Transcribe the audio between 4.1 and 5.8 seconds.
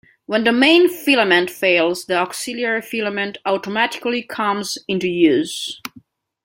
comes into use.